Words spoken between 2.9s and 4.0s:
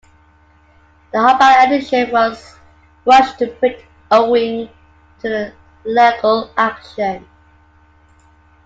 rushed to print